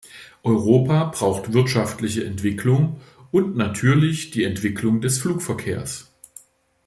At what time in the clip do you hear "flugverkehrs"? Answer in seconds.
5.19-6.11